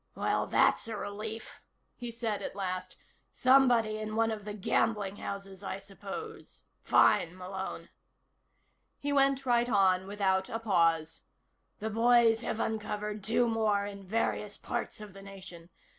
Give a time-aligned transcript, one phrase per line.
[0.15, 1.61] "Well, that's a relief,"
[1.95, 2.97] he said at last.
[3.31, 6.63] "Somebody in one of the gambling houses, I suppose.
[6.83, 7.87] Fine, Malone."
[8.97, 11.21] He went right on without a pause:
[11.79, 15.69] "The boys have uncovered two more in various parts of the nation.